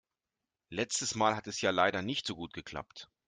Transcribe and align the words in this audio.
Letztes 0.71 1.13
Mal 1.13 1.35
hat 1.35 1.45
es 1.45 1.61
ja 1.61 1.69
leider 1.69 2.01
nicht 2.01 2.25
so 2.25 2.35
gut 2.35 2.53
geklappt. 2.53 3.07